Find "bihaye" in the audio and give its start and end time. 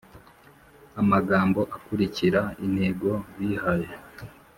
3.37-3.91